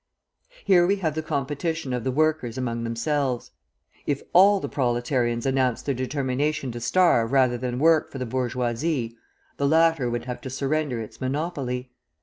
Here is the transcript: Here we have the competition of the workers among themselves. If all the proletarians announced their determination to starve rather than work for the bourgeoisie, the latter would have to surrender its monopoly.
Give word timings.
Here 0.65 0.87
we 0.87 0.95
have 0.95 1.13
the 1.13 1.21
competition 1.21 1.93
of 1.93 2.03
the 2.03 2.09
workers 2.11 2.57
among 2.57 2.83
themselves. 2.83 3.51
If 4.07 4.23
all 4.33 4.59
the 4.59 4.67
proletarians 4.67 5.45
announced 5.45 5.85
their 5.85 5.93
determination 5.93 6.71
to 6.71 6.79
starve 6.79 7.31
rather 7.31 7.55
than 7.55 7.77
work 7.77 8.09
for 8.09 8.17
the 8.17 8.25
bourgeoisie, 8.25 9.15
the 9.57 9.67
latter 9.67 10.09
would 10.09 10.25
have 10.25 10.41
to 10.41 10.49
surrender 10.49 10.99
its 10.99 11.21
monopoly. 11.21 11.91